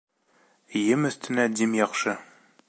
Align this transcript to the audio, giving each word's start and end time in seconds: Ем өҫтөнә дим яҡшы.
Ем 0.95 1.05
өҫтөнә 1.11 1.47
дим 1.61 1.77
яҡшы. 1.83 2.17